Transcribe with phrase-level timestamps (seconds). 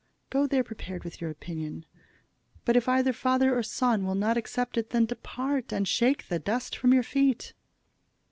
[0.31, 1.85] Go there prepared with your opinion.
[2.65, 6.39] But if either father or son will not accept it, then depart, and shake the
[6.39, 7.53] dust from your feet."